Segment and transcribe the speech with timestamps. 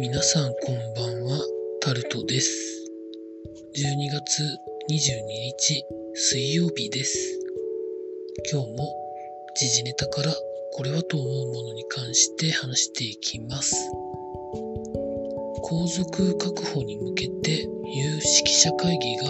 [0.00, 1.38] 皆さんこんばんは、
[1.82, 2.90] タルトです。
[3.76, 4.42] 12月
[4.88, 5.84] 22日
[6.14, 7.18] 水曜日です。
[8.50, 8.88] 今日も
[9.54, 10.32] 時事ネタから
[10.72, 13.74] これはと思うものに関して話していきます。
[15.64, 19.24] 皇族確保に向けて有識者会議が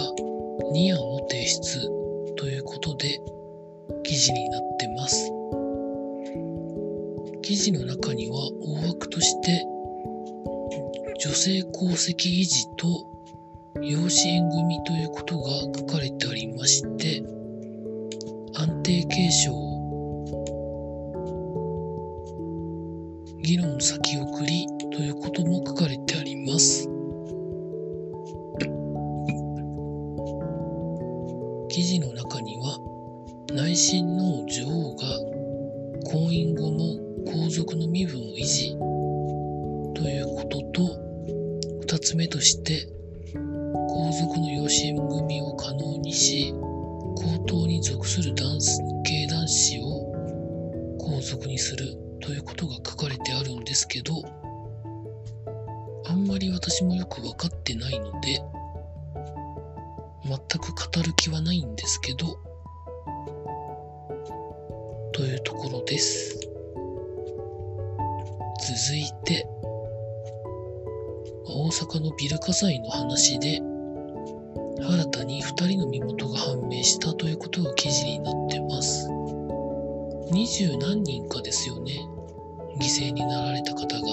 [0.73, 1.81] 2案を提出
[2.37, 3.19] ということで
[4.03, 5.29] 記事になってます。
[7.41, 9.65] 記事の中には大枠として
[11.23, 12.87] 女性功績維持と
[13.79, 17.21] 養子縁組ということが書かれてありまして
[18.55, 19.51] 安定継承
[23.43, 26.89] 議論先送りということも書かれてあります。
[31.69, 32.79] 記事の中には
[33.53, 35.05] 内親王女王が
[36.03, 36.97] 婚姻後も
[37.31, 38.75] 皇族の身分を維持
[39.93, 41.10] ということと
[42.01, 42.87] つ目として
[43.33, 48.59] 皇族の養子縁組を可能にし皇統に属する男
[49.05, 51.85] 系男子を皇族にする
[52.19, 54.13] ということが書かれてあるんですけど
[56.07, 58.41] あんまり私もよく分かってないので
[60.23, 62.37] 全く語る気はないんですけど
[65.13, 66.39] というところです。
[68.61, 69.45] 続いて
[71.61, 79.07] 大阪のビル火災の話で新たに2人の身元が判明したということが記事になってます。
[80.31, 81.99] 二十何人かですよね
[82.79, 84.07] 犠牲になられた方が。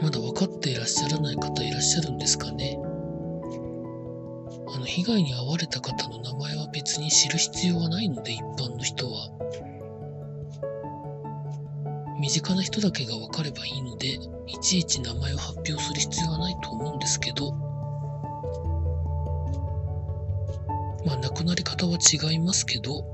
[0.00, 2.78] まだ分かっていらっしゃらない方いらっしゃるんですかね。
[4.68, 9.35] あの被害に遭われた方の名前は別に知る必要はないので一般の人は。
[12.26, 17.52] 身近な人だけが分かればいいのでいちいち名前を発表する必要はないと思うんですけど。
[21.04, 23.04] まあ亡くなり方は違いますけど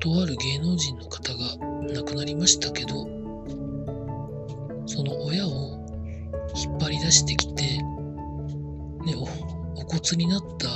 [0.00, 1.38] とある芸能人の方が
[1.92, 3.06] 亡くなりましたけど
[4.86, 5.84] その親を
[6.56, 7.82] 引っ張り出してきて、ね、
[9.16, 9.24] お
[9.78, 10.68] お骨になった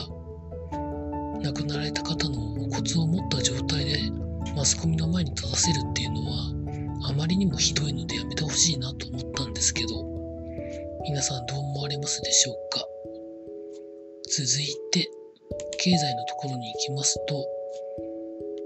[1.41, 3.99] 亡くなられた方のお骨を持った状態で
[4.55, 6.58] マスコミの前に立たせるっていうのは
[7.04, 9.88] あまりにもひどいのでやめてほしいなと思ったんですけど
[11.04, 12.84] 皆さんどう思われますでしょうか？
[14.28, 15.09] 続いて
[15.78, 17.47] 経済のところに行きますと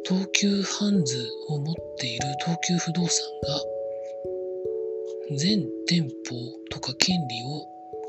[0.05, 3.11] 東急ハンズを持っている東急不動産
[5.31, 6.09] が全店舗
[6.71, 7.67] とか権利を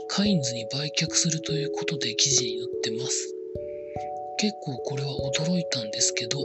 [0.10, 3.34] カインズに売却するということで記事になってます。
[4.40, 6.44] 結構これは驚いたんですけど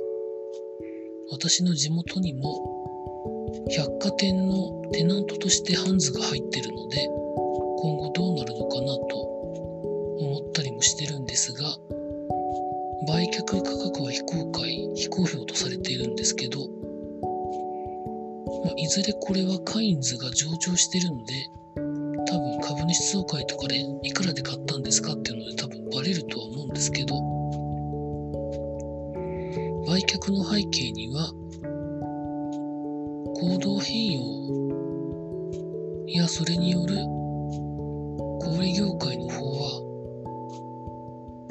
[1.33, 2.78] 私の地元にも
[3.77, 7.09] 百貨店のテナントとしてハンズが入ってるので
[7.81, 9.17] 今後どうなるのかなと
[10.21, 11.65] 思ったりもしてるんですが
[13.07, 16.59] 売却価格は非公開非公表とされているんですけど、
[18.65, 21.51] まあ、いずれこれはカインズが上場してるので
[22.27, 27.15] 多分株主総会とかでいくらで買ったんですかっていうので多分バレるとは思うんですけど
[29.87, 31.33] 売却の背景には
[33.41, 34.21] 行動変容。
[36.09, 36.97] やそれによる
[38.41, 39.79] 小売業界の飽和。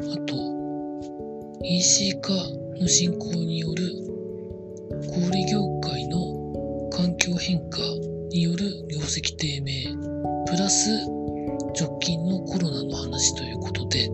[0.02, 0.36] あと
[1.64, 2.34] EC 化
[2.78, 3.90] の進行による
[5.08, 7.80] 小売業界の環境変化
[8.32, 9.86] による業績低迷
[10.46, 10.90] プラス
[11.80, 14.10] 直近のコロナの話ということで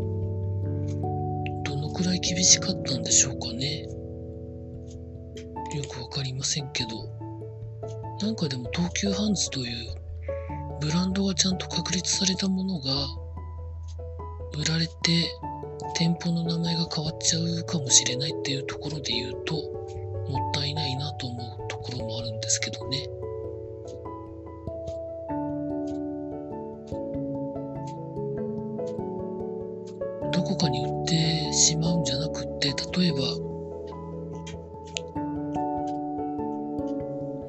[1.64, 3.88] どのくらい厳しかったんでしょうかね。
[5.76, 7.23] よくわかりませんけど。
[8.22, 9.96] なんかでも東急ハンズという
[10.80, 12.92] ブランドがちゃんと確立されたものが
[14.58, 14.94] 売られて
[15.96, 23.08] 店舗の名前が変わっちゃうかもしれないっていうところで言うともったいないなと思うところもあるんですけどね。
[30.32, 32.70] どこかに売ってしまうんじゃなくって
[33.00, 33.53] 例えば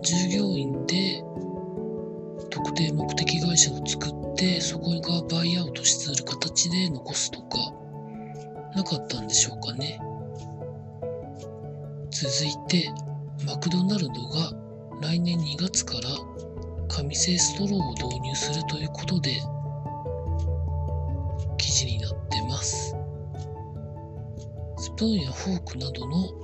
[0.04, 1.24] 従業員で
[2.50, 7.56] 特定目的会社を作ってそこがバイアウトする形で残すとか
[8.74, 9.98] なかったんでしょうかね。
[12.10, 12.92] 続いて
[13.46, 14.52] マクドナルドが
[15.00, 16.00] 来年2月から
[16.88, 19.30] 紙製ストローを導入するということで
[21.56, 22.94] 記事になってます。
[24.76, 26.43] スプーンやフォークなどの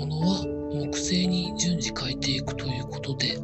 [0.00, 3.36] ものは木製に順次変えていくということで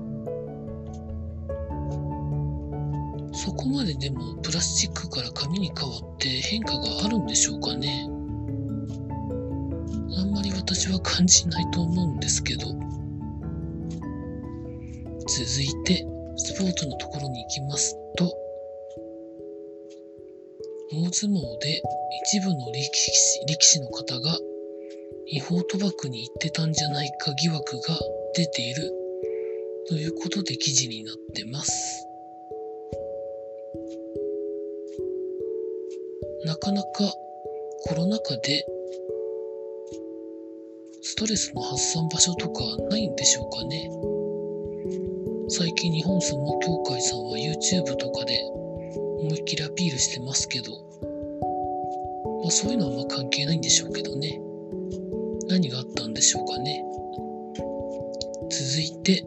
[3.32, 8.08] そこまででもプラスチックから紙に変わって変化があるんでしょうかね。
[10.19, 12.67] あんまり私は感じないと思うんですけど。
[15.29, 16.06] 続いて
[16.37, 18.32] スポーツのところに行きますと
[20.93, 21.82] 大相撲で
[22.25, 24.38] 一部の力士力士の方が
[25.28, 27.99] 違法賭博に行ってたんじゃないか疑惑が
[28.37, 28.93] 出ている
[29.88, 32.06] ということで記事になってます。
[36.44, 36.88] なかなか
[37.87, 38.64] コロナ禍で
[41.02, 43.90] ストレスの発散場所とかないんでしょうかね。
[45.49, 48.38] 最近日本相撲協会さんは YouTube とかで
[49.19, 50.70] 思いっきりアピールしてますけど、
[52.43, 54.45] まあ、そういうのはまあ関係ないんでしょうけどね。
[55.48, 56.84] 何があったんでしょうかね。
[58.50, 59.25] 続いて、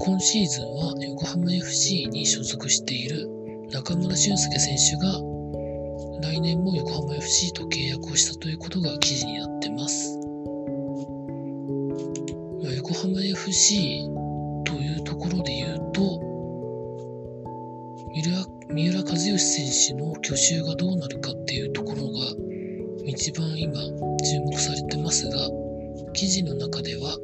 [0.00, 3.28] 今シーズンは横浜 FC に所属している
[3.70, 5.12] 中村俊輔選手が
[6.22, 10.18] 来年も横浜 FC と契約をしたということが記事になってます。
[12.76, 14.08] 横浜 FC
[14.64, 16.20] というところで言うと、
[18.70, 19.66] 三浦知良選
[19.96, 22.43] 手の去就がどうなるかっていうところが
[23.06, 25.36] 一番今注目されてますが、
[26.14, 27.18] 記事の中では、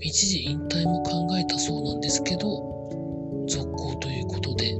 [0.00, 2.48] 一時引退も考えたそうなんですけど、
[3.48, 4.72] 続行ということで、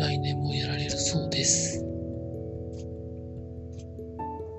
[0.00, 1.86] 来年もやられるそうです。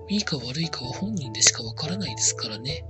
[0.10, 2.86] いいか悪いかは本人でしかわからないですからね。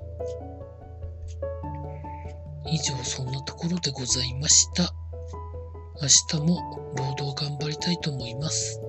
[2.67, 4.93] 以上そんなところでございました。
[5.99, 6.07] 明
[6.41, 8.82] 日も労働頑張りたいと思います。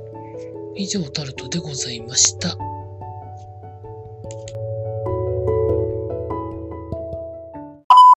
[0.76, 2.56] 以上タルトでございました。